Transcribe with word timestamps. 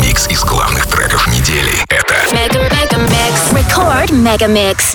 Микс 0.00 0.26
из 0.28 0.42
главных 0.42 0.86
треков 0.86 1.26
недели— 1.28 1.72
это 1.88 2.14
Мега 2.32 4.10
Мега 4.10 4.46
Микс. 4.46 4.94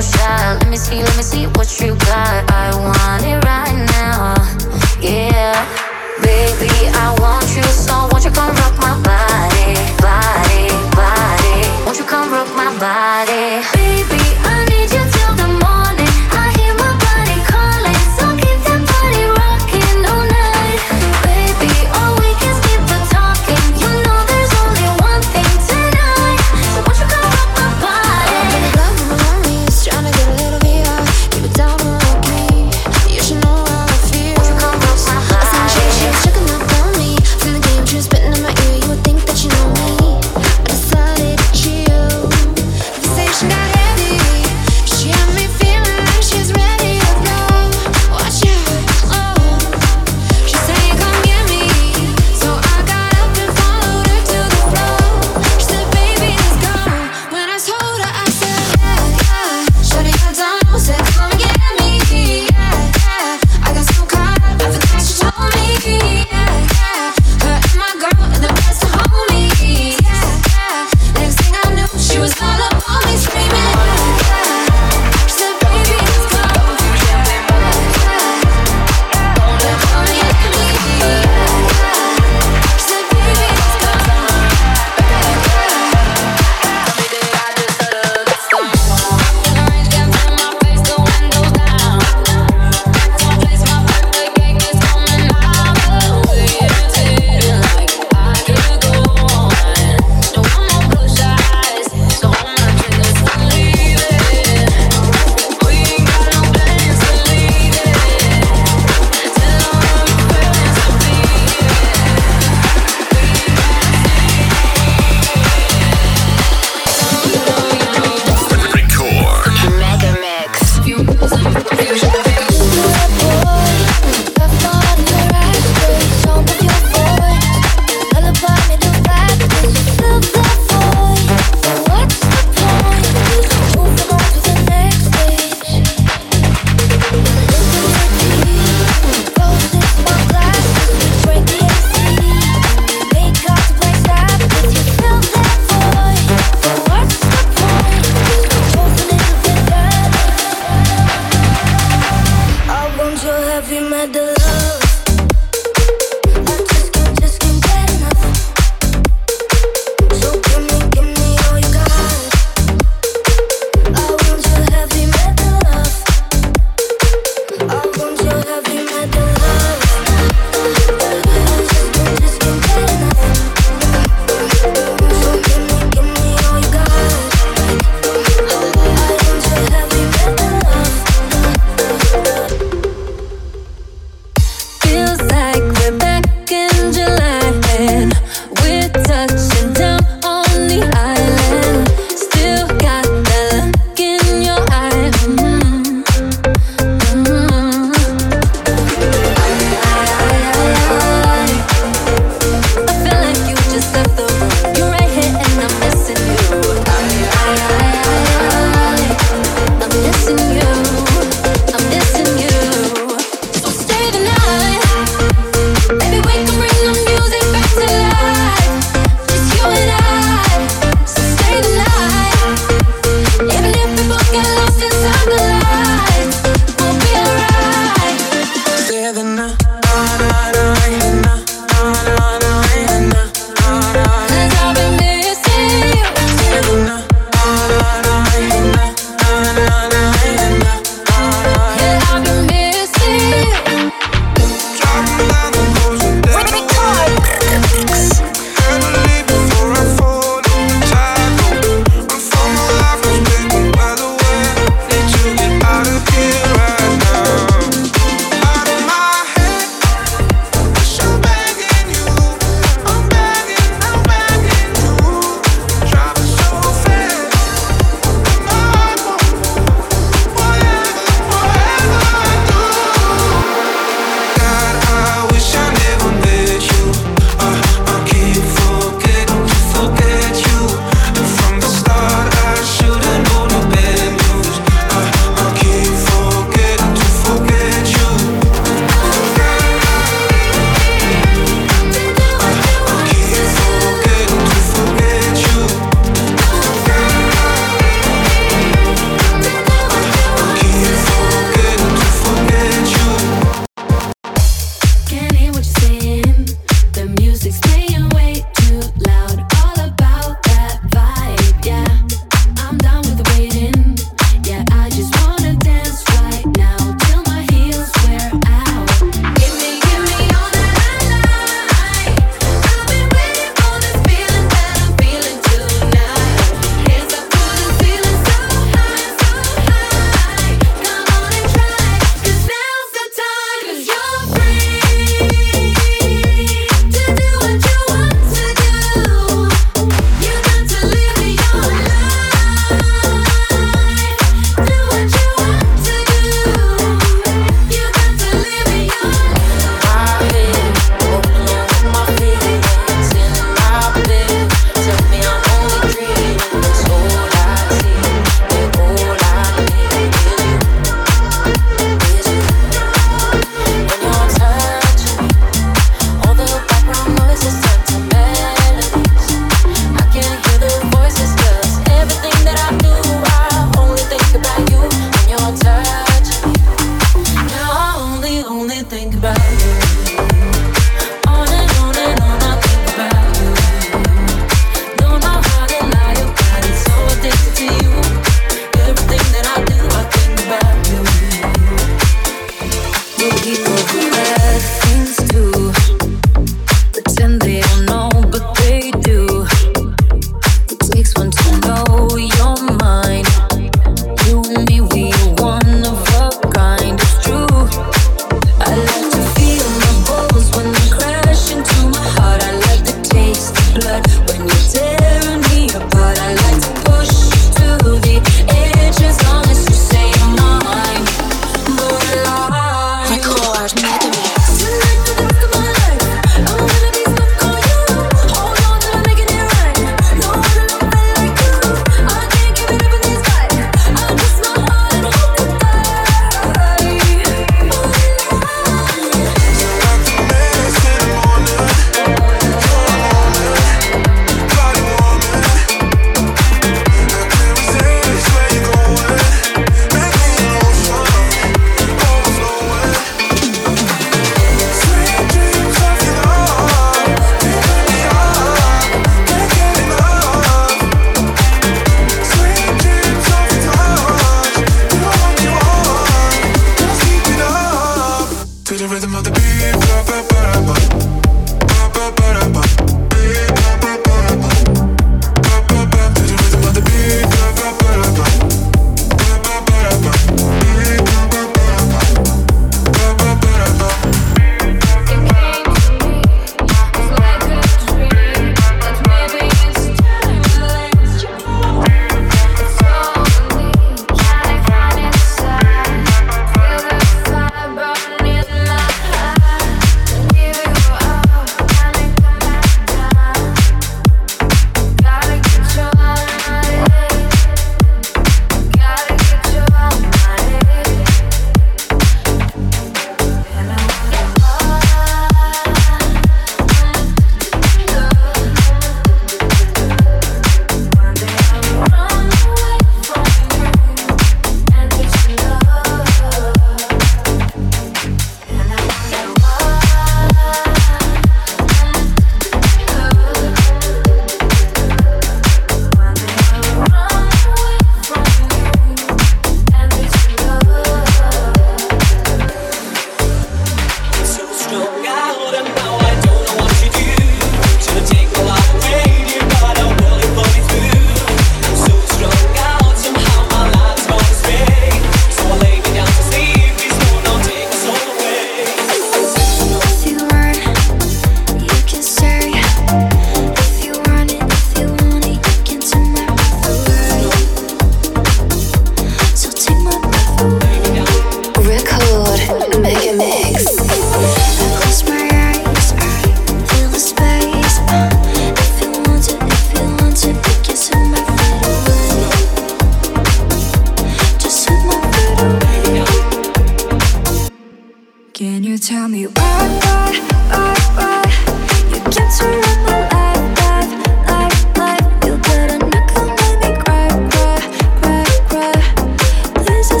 Let 0.00 0.70
me 0.70 0.78
see, 0.78 1.02
let 1.02 1.14
me 1.18 1.22
see. 1.22 1.59